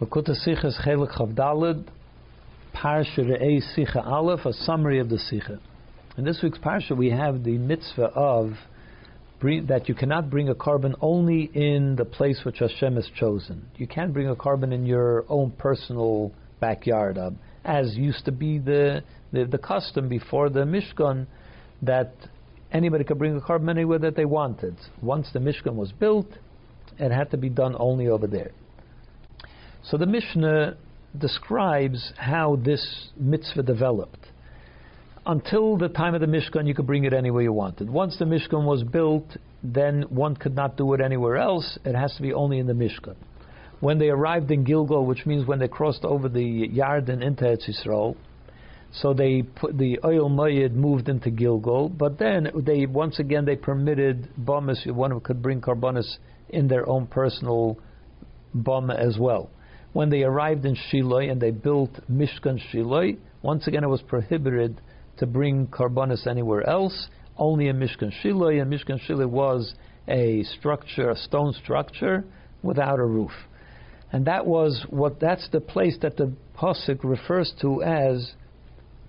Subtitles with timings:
[0.00, 1.84] Lakuta Sicha is Chelek Chavdalid,
[2.74, 5.60] Parsha Re'eh Sicha Aleph, a summary of the Sicha.
[6.16, 8.52] In this week's Parsha, we have the mitzvah of
[9.40, 13.68] bring, that you cannot bring a korban only in the place which Hashem has chosen.
[13.76, 17.32] You can't bring a korban in your own personal backyard, uh,
[17.66, 21.26] as used to be the, the, the custom before the Mishkan,
[21.82, 22.14] that
[22.72, 24.76] anybody could bring a korban anywhere that they wanted.
[25.02, 26.28] Once the Mishkan was built,
[26.98, 28.52] it had to be done only over there.
[29.82, 30.76] So the Mishnah
[31.18, 34.26] describes how this mitzvah developed.
[35.26, 37.88] Until the time of the Mishkan, you could bring it anywhere you wanted.
[37.88, 41.78] Once the Mishkan was built, then one could not do it anywhere else.
[41.84, 43.16] It has to be only in the Mishkan.
[43.80, 47.68] When they arrived in Gilgal, which means when they crossed over the Yarden into Eretz
[47.68, 48.16] Yisrael,
[48.92, 53.56] so they put the Ohel Moed moved into Gilgal, but then they once again they
[53.56, 57.78] permitted bamas one could bring karbonis in their own personal
[58.54, 59.48] bama as well
[59.92, 64.80] when they arrived in Shiloh and they built Mishkan Shiloh, once again it was prohibited
[65.18, 69.74] to bring karbonis anywhere else, only in Mishkan Shiloh, and Mishkan Shiloh was
[70.08, 72.24] a structure, a stone structure
[72.62, 73.32] without a roof.
[74.12, 78.32] And that was what that's the place that the Pasuk refers to as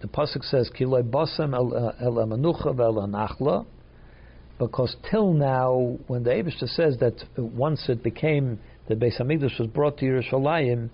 [0.02, 3.66] the Pasuk says Kiloi Basam el uh, el Anachla
[4.62, 8.60] because till now, when the Abishta says that once it became
[8.92, 10.90] the Beis Hamikdash was brought to Yerushalayim,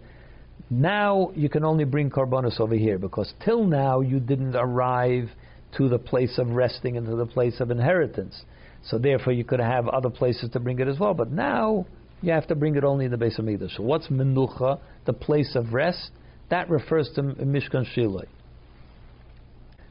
[0.69, 5.29] now you can only bring karbonos over here because till now you didn't arrive
[5.77, 8.43] to the place of resting and to the place of inheritance.
[8.83, 11.13] So therefore you could have other places to bring it as well.
[11.13, 11.85] But now
[12.21, 13.77] you have to bring it only in the Beis Hamikdash.
[13.77, 16.11] So what's menucha, the place of rest?
[16.49, 18.25] That refers to Mishkan Shiloh.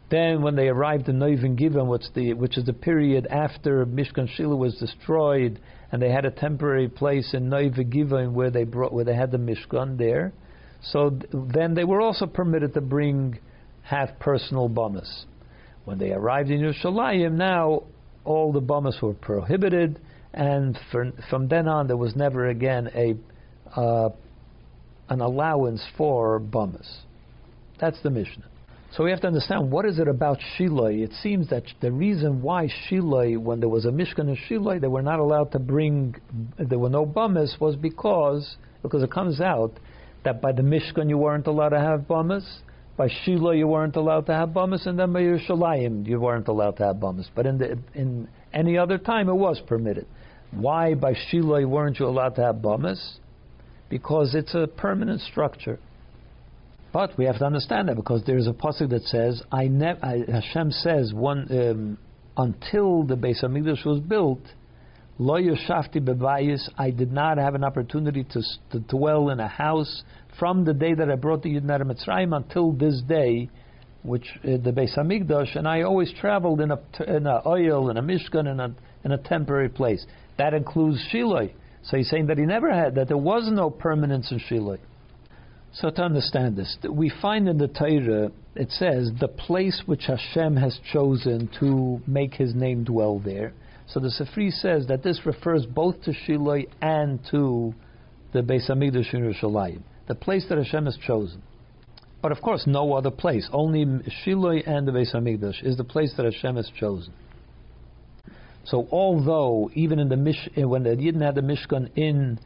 [0.08, 4.28] Then, when they arrived in Nov v'Givon, which, the, which is the period after Mishkan
[4.28, 5.58] Shiloh was destroyed,
[5.92, 9.30] and they had a temporary place in Nov v'Givon where they brought, where they had
[9.30, 10.32] the Mishkan there.
[10.82, 13.38] So th- then they were also permitted to bring
[13.82, 15.24] half personal bamas.
[15.84, 17.84] When they arrived in Yerushalayim, now
[18.24, 20.00] all the bamas were prohibited,
[20.34, 23.14] and for, from then on there was never again a
[23.78, 24.10] uh,
[25.08, 26.88] an allowance for bamas.
[27.80, 28.48] That's the Mishnah.
[28.92, 30.86] So we have to understand what is it about Shiloh.
[30.86, 34.88] It seems that the reason why Shiloh, when there was a Mishkan in Shiloh, they
[34.88, 36.16] were not allowed to bring,
[36.58, 39.72] there were no bamas, was because because it comes out
[40.24, 42.46] that by the Mishkan you weren't allowed to have bamas,
[42.96, 46.76] by Shiloh you weren't allowed to have bamas, and then by Yerushalayim you weren't allowed
[46.78, 47.28] to have bamas.
[47.34, 50.06] But in the in any other time it was permitted.
[50.52, 53.18] Why by Shiloh weren't you allowed to have bamas?
[53.88, 55.78] Because it's a permanent structure.
[56.92, 59.98] But we have to understand that because there is a pasuk that says, "I, ne-
[60.02, 61.98] I Hashem says one um,
[62.36, 64.40] until the Beis Hamikdash was built,
[65.18, 66.68] lo yoshavti bebayis.
[66.78, 68.42] I did not have an opportunity to,
[68.72, 70.04] to dwell in a house
[70.38, 73.50] from the day that I brought the out Mitzrayim until this day."
[74.02, 77.96] Which uh, the Beis Hamikdash, and I always traveled in a in a ohel in
[77.96, 78.72] a mishkan in a
[79.04, 80.06] in a temporary place.
[80.38, 81.50] That includes Shiloh.
[81.82, 84.78] So he's saying that he never had that there was no permanence in Shiloh.
[85.72, 90.56] So to understand this, we find in the Torah it says the place which Hashem
[90.56, 93.52] has chosen to make His name dwell there.
[93.88, 97.74] So the Sifri says that this refers both to Shiloh and to
[98.32, 101.42] the Beis Hamikdash in Yerushalayim, the place that Hashem has chosen.
[102.22, 103.48] But of course, no other place.
[103.52, 103.84] Only
[104.24, 107.12] Shiloh and the Beis Hamikdash is the place that Hashem has chosen.
[108.64, 112.40] So although even in the Mish, when they didn't have the Mishkan in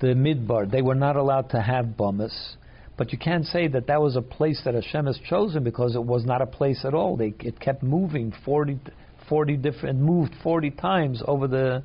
[0.00, 2.56] the Midbar, they were not allowed to have Bamas.
[2.96, 6.04] But you can't say that that was a place that Hashem has chosen because it
[6.04, 7.16] was not a place at all.
[7.16, 8.78] They, it kept moving 40,
[9.28, 11.82] 40 different, moved 40 times over the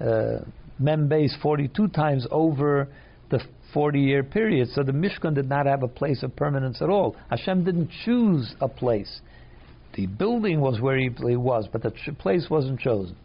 [0.00, 0.44] uh,
[0.78, 2.88] Mem Beis, 42 times over
[3.30, 3.40] the
[3.74, 4.68] 40 year period.
[4.72, 7.16] So the Mishkan did not have a place of permanence at all.
[7.28, 9.20] Hashem didn't choose a place.
[9.94, 13.16] The building was where he was, but the place wasn't chosen.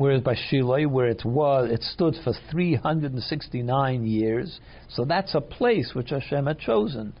[0.00, 4.58] Whereas by Shiloh, where it was, it stood for 369 years.
[4.88, 7.12] So that's a place which Hashem had chosen.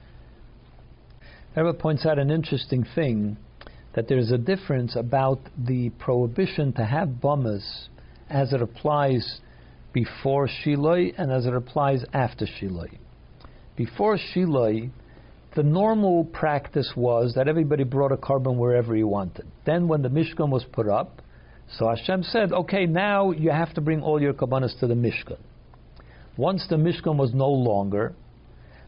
[1.54, 3.36] Rebbe points out an interesting thing
[3.94, 7.90] that there's a difference about the prohibition to have bamas
[8.30, 9.40] as it applies
[9.92, 12.88] before Shiloh and as it applies after Shiloh.
[13.76, 14.88] Before Shiloh,
[15.54, 19.44] the normal practice was that everybody brought a korban wherever he wanted.
[19.66, 21.20] Then, when the Mishkan was put up,
[21.78, 25.38] so Hashem said, okay, now you have to bring all your kabbanas to the Mishkan.
[26.36, 28.14] Once the Mishkan was no longer,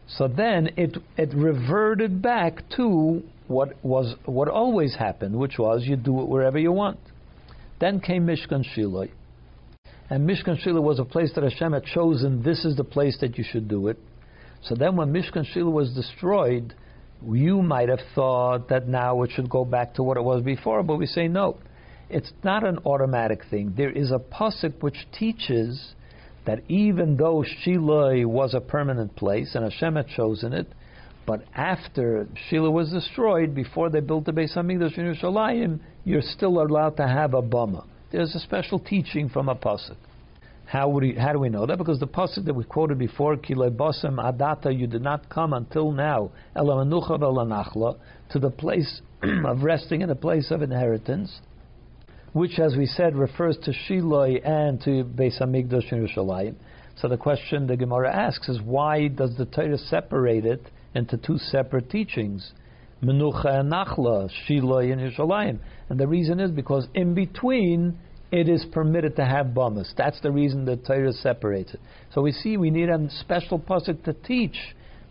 [0.07, 5.95] so then it it reverted back to what was what always happened, which was you
[5.95, 6.99] do it wherever you want.
[7.79, 9.07] Then came Mishkan Shiloh.
[10.09, 13.37] And Mishkan Shiloh was a place that Hashem had chosen, this is the place that
[13.37, 13.97] you should do it.
[14.63, 16.73] So then when Mishkan Shiloh was destroyed,
[17.25, 20.83] you might have thought that now it should go back to what it was before,
[20.83, 21.57] but we say no.
[22.13, 23.73] It's not an automatic thing.
[23.75, 25.95] There is a pasuk which teaches
[26.45, 30.67] that even though Shiloh was a permanent place and Hashem had chosen it,
[31.25, 36.61] but after Shiloh was destroyed, before they built the Beis Hamikdash in Yerushalayim, you're still
[36.61, 37.83] allowed to have a bama.
[38.11, 39.97] There's a special teaching from a pasuk.
[40.67, 41.79] How, would he, how do we know that?
[41.79, 45.91] Because the pasuk that we quoted before, Kilei Basem Adata, you did not come until
[45.91, 47.97] now, Elamanucha
[48.29, 51.41] to the place of resting in the place of inheritance,
[52.33, 56.55] which, as we said, refers to Shiloh and to Beis Hamikdash in Yerushalayim.
[56.99, 60.61] So the question the Gemara asks is, why does the Torah separate it
[60.93, 62.51] into two separate teachings?
[63.03, 65.59] Menucha and Nachla, Shiloh and Yerushalayim.
[65.89, 67.97] And the reason is because in between
[68.31, 69.93] it is permitted to have bamas.
[69.95, 71.79] That's the reason the Torah separates it.
[72.13, 74.57] So we see we need a special pasuk to teach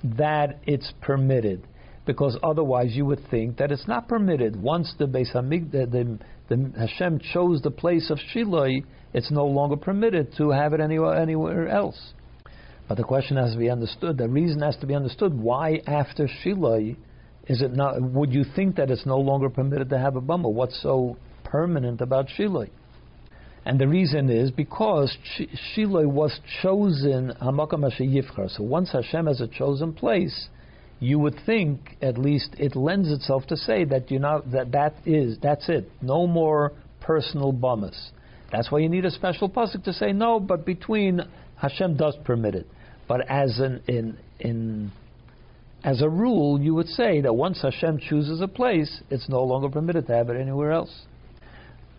[0.03, 1.63] that it's permitted,
[2.05, 4.61] because otherwise you would think that it's not permitted.
[4.61, 6.19] Once the Beis Hamik, the, the,
[6.49, 8.83] the Hashem chose the place of Shiloh,
[9.15, 12.13] it's no longer permitted to have it anywhere anywhere else.
[12.89, 14.19] But the question has to be understood.
[14.19, 15.33] The reason has to be understood.
[15.33, 16.97] Why after Shiloh
[17.47, 18.03] is it not?
[18.03, 20.53] Would you think that it's no longer permitted to have a bama?
[20.53, 22.67] What's so permanent about Shiloh?
[23.65, 25.17] And the reason is because
[25.75, 28.51] Shiloh was chosen Hamakam Yifchar.
[28.51, 30.49] So once Hashem has a chosen place,
[31.03, 34.95] you would think at least it lends itself to say that you know that that
[35.05, 35.91] is that's it.
[36.01, 38.11] No more personal bamas.
[38.53, 40.39] That's why you need a special pasuk to say no.
[40.39, 41.21] But between
[41.57, 42.69] Hashem does permit it.
[43.09, 44.93] But as an in in
[45.83, 49.69] as a rule, you would say that once Hashem chooses a place, it's no longer
[49.69, 51.03] permitted to have it anywhere else.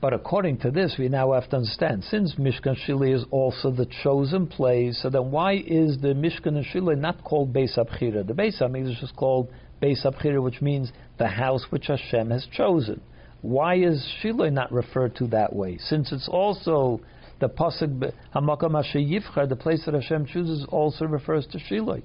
[0.04, 3.88] But according to this, we now have to understand since Mishkan Shiloh is also the
[4.04, 8.28] chosen place, so then why is the Mishkan Shiloh not called Beis Habechirah?
[8.28, 9.48] The Beis Hamikdash is called
[9.82, 13.00] Beis Habechirah, which means the house which Hashem has chosen.
[13.44, 15.78] Why is Shiloh not referred to that way?
[15.78, 17.00] Since it's also
[17.40, 22.02] the pasuk Hamakam Yifchar, the place that Hashem chooses, also refers to Shiloh.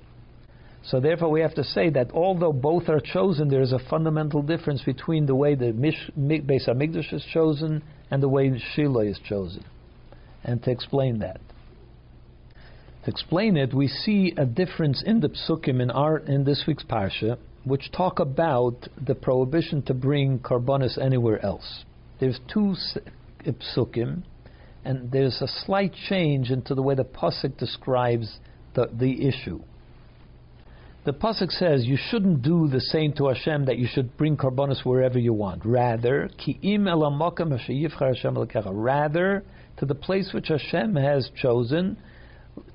[0.85, 4.43] So therefore, we have to say that although both are chosen, there is a fundamental
[4.43, 9.19] difference between the way the Mish, Beis Hamikdash is chosen and the way Shiloh is
[9.19, 9.65] chosen.
[10.45, 11.41] And to explain that,
[13.05, 16.85] to explain it, we see a difference in the psukim in our in this week's
[16.85, 21.85] parsha, which talk about the prohibition to bring karbonis anywhere else.
[22.21, 22.75] There's two
[23.45, 24.23] eh, psukim,
[24.85, 28.39] and there's a slight change into the way the pasuk describes
[28.75, 29.61] the, the issue
[31.05, 34.85] the pasuk says you shouldn't do the same to Hashem that you should bring karbonis
[34.85, 35.65] wherever you want.
[35.65, 36.87] Rather, ki'im
[38.71, 39.45] Rather,
[39.79, 41.97] to the place which Hashem has chosen,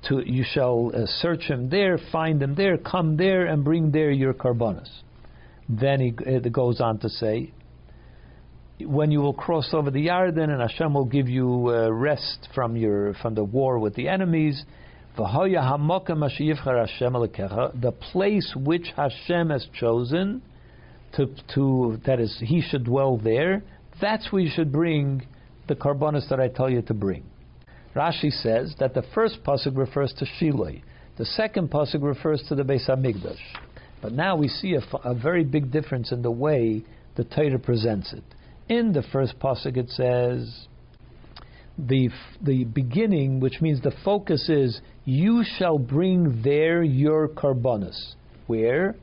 [0.08, 4.10] to you shall uh, search him there, find him there, come there, and bring there
[4.10, 4.88] your karbonis.
[5.68, 7.52] Then he it goes on to say,
[8.80, 12.76] when you will cross over the Yarden, and Hashem will give you uh, rest from
[12.76, 14.64] your from the war with the enemies
[17.80, 20.42] the place which Hashem has chosen
[21.12, 23.62] to, to that is He should dwell there.
[24.00, 25.26] That's where you should bring
[25.68, 27.24] the karbonis that I tell you to bring.
[27.94, 30.80] Rashi says that the first pasuk refers to Shiloh,
[31.16, 33.38] the second pasuk refers to the Beis Hamikdash.
[34.02, 36.82] But now we see a, a very big difference in the way
[37.14, 38.24] the Torah presents it.
[38.68, 40.66] In the first pasuk, it says
[41.78, 42.10] the
[42.42, 48.14] the beginning, which means the focus is you shall bring there your karbonis.
[48.46, 48.94] Where?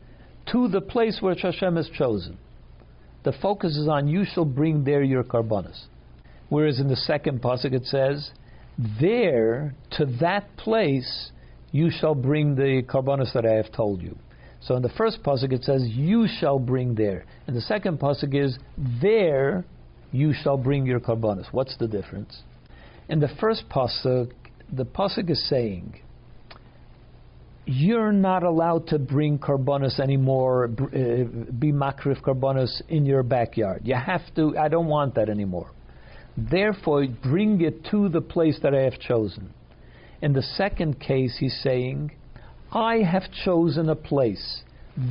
[0.51, 2.37] To the place which Hashem has chosen.
[3.23, 5.85] The focus is on you shall bring there your karbonis.
[6.49, 8.31] Whereas in the second pasuk it says,
[8.99, 11.31] there to that place
[11.71, 14.17] you shall bring the karbonis that I have told you.
[14.61, 18.35] So in the first pasuk it says you shall bring there, and the second pasuk
[18.35, 18.57] is
[19.01, 19.65] there
[20.11, 21.45] you shall bring your karbonis.
[21.51, 22.41] What's the difference?
[23.07, 24.31] In the first pasuk,
[24.71, 25.99] the pasuk is saying,
[27.65, 30.87] you're not allowed to bring carbonus anymore, uh,
[31.59, 33.81] be makrif carbonus in your backyard.
[33.85, 34.57] You have to.
[34.57, 35.71] I don't want that anymore.
[36.37, 39.53] Therefore, bring it to the place that I have chosen.
[40.21, 42.11] In the second case, he's saying,
[42.71, 44.61] I have chosen a place.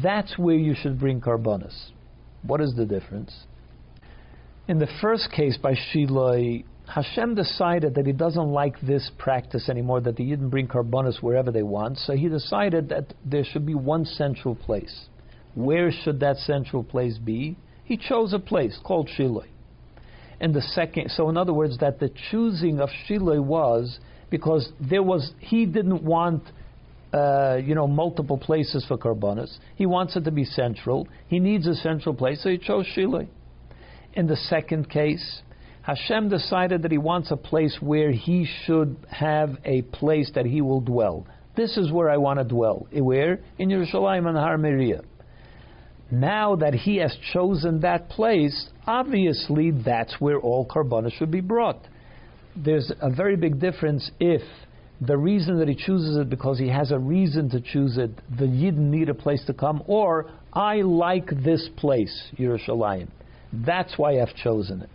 [0.02, 1.90] That's where you should bring carbonus.
[2.42, 3.34] What is the difference?
[4.66, 10.00] In the first case by Shiloh, Hashem decided that he doesn't like this practice anymore,
[10.00, 13.74] that the Yidden bring karbonis wherever they want, so he decided that there should be
[13.74, 15.06] one central place.
[15.54, 17.56] Where should that central place be?
[17.84, 19.44] He chose a place called Shiloh.
[20.40, 25.02] And the second, so in other words, that the choosing of Shiloh was because there
[25.02, 26.42] was he didn't want
[27.12, 29.58] uh, you know, multiple places for karbonis.
[29.76, 31.08] He wants it to be central.
[31.28, 33.26] He needs a central place, so he chose Shiloh.
[34.14, 35.42] In the second case,
[35.82, 40.60] Hashem decided that he wants a place where he should have a place that he
[40.60, 41.26] will dwell.
[41.56, 42.86] This is where I want to dwell.
[42.92, 43.40] Where?
[43.58, 45.02] In Yerushalayim and Har Moriah.
[46.10, 51.86] Now that he has chosen that place, obviously that's where all karbonis should be brought.
[52.56, 54.42] There's a very big difference if
[55.00, 58.44] the reason that he chooses it because he has a reason to choose it, the
[58.44, 63.08] Yidden need a place to come, or I like this place, Yerushalayim.
[63.52, 64.90] That's why I've chosen it.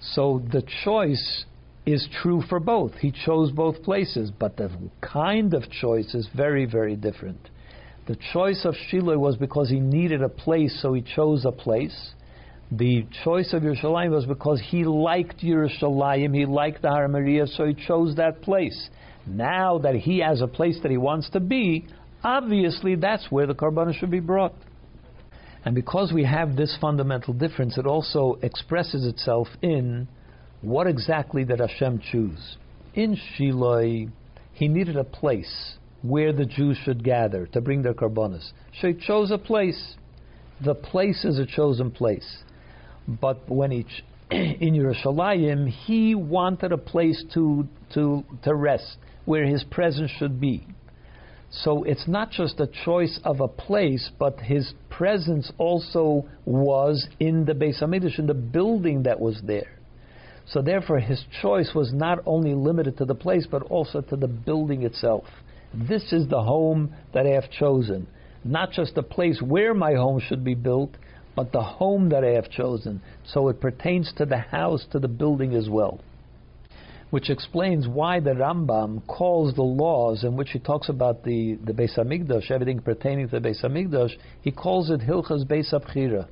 [0.00, 1.44] So the choice
[1.86, 2.92] is true for both.
[2.94, 7.50] He chose both places, but the kind of choice is very, very different.
[8.06, 12.12] The choice of Shiloh was because he needed a place, so he chose a place.
[12.70, 17.66] The choice of Yerushalayim was because he liked Yerushalayim, he liked the Har Moriah, so
[17.66, 18.90] he chose that place.
[19.26, 21.86] Now that he has a place that he wants to be,
[22.22, 24.54] obviously that's where the Karbanah should be brought.
[25.64, 30.08] And because we have this fundamental difference, it also expresses itself in
[30.60, 32.56] what exactly did Hashem choose.
[32.94, 34.08] In Shiloh,
[34.52, 38.52] he needed a place where the Jews should gather to bring their karbonas.
[38.80, 39.94] So he chose a place.
[40.64, 42.42] The place is a chosen place.
[43.06, 49.44] But when he ch- in Yerushalayim, he wanted a place to, to, to rest, where
[49.44, 50.66] his presence should be.
[51.50, 57.46] So it's not just a choice of a place, but his presence also was in
[57.46, 59.78] the Beis Hamikdash, in the building that was there.
[60.46, 64.28] So therefore, his choice was not only limited to the place, but also to the
[64.28, 65.24] building itself.
[65.74, 68.06] This is the home that I have chosen.
[68.44, 70.90] Not just the place where my home should be built,
[71.34, 73.02] but the home that I have chosen.
[73.26, 76.00] So it pertains to the house, to the building as well.
[77.10, 81.72] Which explains why the Rambam calls the laws in which he talks about the, the
[81.72, 86.28] Beis Hamikdash, everything pertaining to the Beis Hamikdash, he calls it Hilchas Beis Habechirah,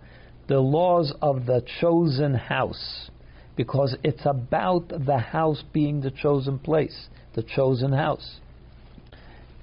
[0.49, 3.11] the laws of the chosen house,
[3.57, 8.41] because it's about the house being the chosen place, the chosen house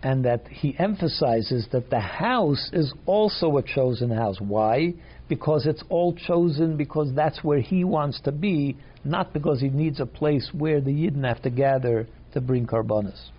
[0.03, 4.35] and that he emphasizes that the house is also a chosen house.
[4.39, 4.93] Why?
[5.29, 9.99] Because it's all chosen because that's where he wants to be, not because he needs
[9.99, 13.29] a place where the Yidden have to gather to bring karbonas.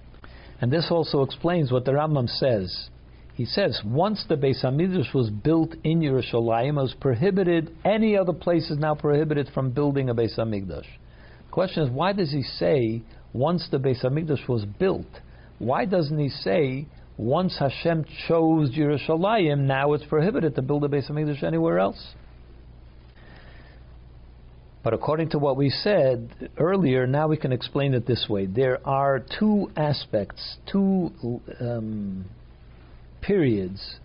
[0.61, 2.89] And this also explains what the Rambam says.
[3.35, 7.75] He says once the Beis Hamikdash was built in Yerushalayim, it was prohibited.
[7.85, 10.87] Any other place is now prohibited from building a Beis Hamikdash.
[10.87, 13.03] The question is, why does he say
[13.33, 15.07] once the Beis Hamikdash was built?
[15.59, 21.11] Why doesn't he say once Hashem chose Yerushalayim, now it's prohibited to build a Beis
[21.11, 22.15] Hamikdash anywhere else?
[24.85, 28.47] But according to what we said earlier, now we can explain it this way.
[28.47, 31.11] There are two aspects, two
[31.59, 32.27] um,
[33.23, 33.97] periods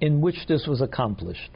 [0.00, 1.50] in which this was accomplished.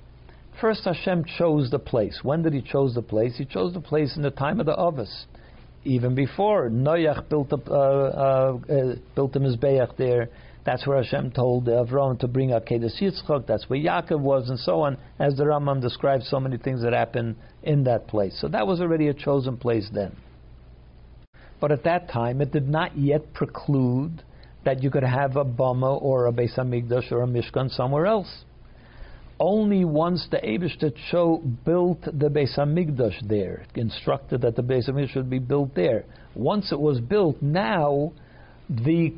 [0.60, 2.20] First, Hashem chose the place.
[2.22, 3.36] When did He chose the place?
[3.38, 5.26] He chose the place in the time of the Ovis
[5.86, 10.28] even before Noach built a, uh, uh, uh, built mizbeach there.
[10.66, 13.46] That's where Hashem told Avram to bring Akedah Yitzchak.
[13.46, 14.98] That's where Yaakov was, and so on.
[15.20, 18.36] As the Rambam describes, so many things that happened in that place.
[18.40, 20.16] So that was already a chosen place then.
[21.60, 24.24] But at that time, it did not yet preclude
[24.64, 28.44] that you could have a Bama or a Beis Hamikdash or a Mishkan somewhere else
[29.38, 35.10] only once the Abishter Cho built the Beis Hamikdash there, instructed that the Beis Hamikdash
[35.10, 36.04] should be built there.
[36.34, 38.12] Once it was built, now
[38.68, 39.14] the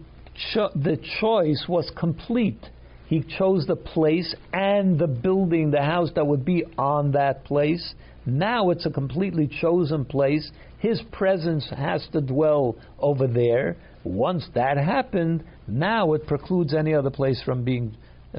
[0.53, 2.65] cho- the choice was complete.
[3.07, 7.95] He chose the place and the building, the house that would be on that place.
[8.27, 10.51] Now it's a completely chosen place.
[10.79, 13.77] His presence has to dwell over there.
[14.05, 17.97] Once that happened, now it precludes any other place from being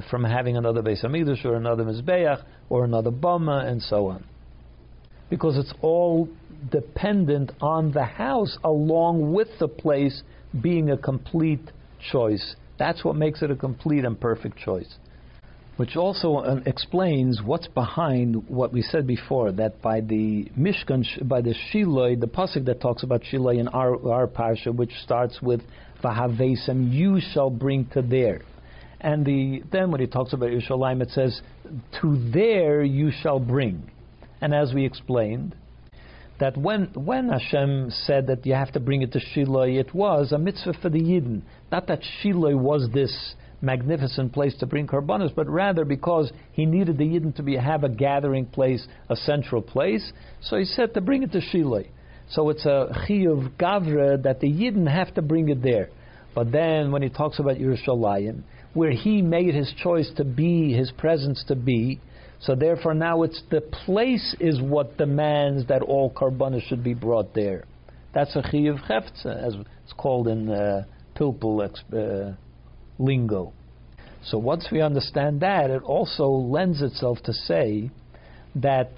[0.09, 4.23] from having another Beis Hamikdash or another Mizbeach or another Bama and so on.
[5.31, 6.29] Because it's all
[6.71, 10.21] dependent on the house along with the place
[10.61, 11.71] being a complete
[12.11, 12.55] choice.
[12.77, 14.95] That's what makes it a complete and perfect choice.
[15.77, 21.41] Which also uh, explains what's behind what we said before that by the Mishkan, by
[21.41, 25.61] the Shiloh, the pasuk that talks about Shiloh in our, our parsha, which starts with
[26.03, 28.41] Vahavesem, you shall bring to there.
[29.01, 31.41] And the, then when he talks about Yerushalayim, it says,
[32.01, 33.89] "To there you shall bring."
[34.41, 35.55] And as we explained,
[36.39, 40.31] that when when Hashem said that you have to bring it to Shiloh, it was
[40.31, 41.41] a mitzvah for the Yidden.
[41.71, 46.97] Not that Shiloh was this magnificent place to bring karbanos, but rather because he needed
[46.97, 50.13] the Yidden to be have a gathering place, a central place.
[50.41, 51.83] So he said to bring it to Shiloh.
[52.29, 55.89] So it's a chiyuv gavra that the Yidden have to bring it there.
[56.33, 58.43] But then when he talks about Yerushalayim,
[58.73, 61.99] where he made his choice to be, his presence to be,
[62.39, 67.33] so therefore now it's the place is what demands that all karbanas should be brought
[67.33, 67.65] there.
[68.13, 71.61] That's a chiyuv cheftza, as it's called in uh, pilpul
[71.93, 72.35] uh,
[72.97, 73.53] lingo.
[74.23, 77.91] So once we understand that, it also lends itself to say
[78.55, 78.89] that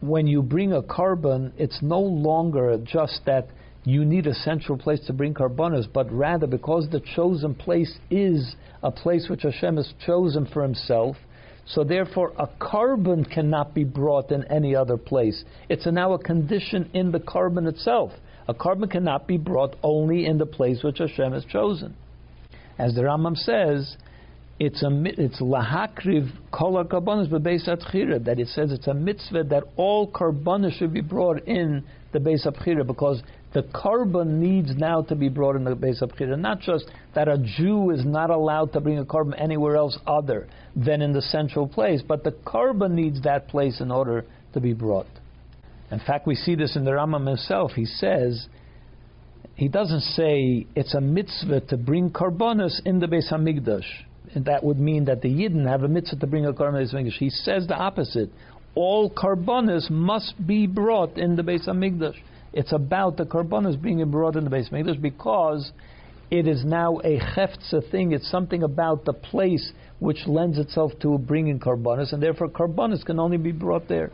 [0.00, 3.48] when you bring a korban, it's no longer just that
[3.84, 8.56] you need a central place to bring karbanas, but rather because the chosen place is
[8.82, 11.16] a place which Hashem has chosen for Himself,
[11.66, 15.44] so therefore a korban cannot be brought in any other place.
[15.68, 18.12] It's now a condition in the korban itself.
[18.48, 21.96] A korban cannot be brought only in the place which Hashem has chosen.
[22.78, 23.96] As the Rambam says,
[24.58, 29.64] it's a it's lahakriv kol karbanas bebeis atchira that it says it's a mitzvah that
[29.76, 31.84] all karbanas should be brought in
[32.16, 36.38] the Beis Habechirah because the korban needs now to be brought in the Beis Habechirah.
[36.38, 40.48] Not just that a Jew is not allowed to bring a korban anywhere else other
[40.74, 44.72] than in the central place, but the korban needs that place in order to be
[44.72, 45.06] brought.
[45.90, 47.72] In fact, we see this in the Rambam himself.
[47.72, 48.48] He says
[49.54, 53.84] he doesn't say it's a mitzvah to bring karbanas in the Beis Hamikdash
[54.34, 57.10] and that would mean that the Yidden have a mitzvah to bring a korban to
[57.10, 58.30] He says the opposite.
[58.76, 62.18] All karbonas must be brought in the Beis Hamikdash.
[62.52, 65.72] It's about the karbonas being brought in the Beis Hamikdash because
[66.30, 68.12] it is now a cheftza thing.
[68.12, 73.18] It's something about the place which lends itself to bringing karbonas, and therefore karbonas can
[73.18, 74.12] only be brought there.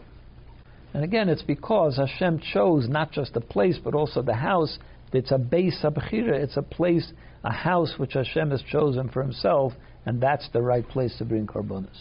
[0.94, 4.78] And again, it's because Hashem chose not just the place but also the house.
[5.12, 6.40] It's a Beis Habechirah.
[6.40, 9.72] It's a place, a house which Hashem has chosen for Himself,
[10.06, 11.98] and that's the right place to bring karbonas.